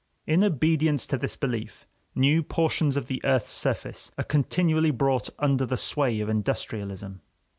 [0.25, 5.63] In obedience to this belief, new portions of the earth's surface are continually brought under
[5.63, 7.21] the sway of industrialism.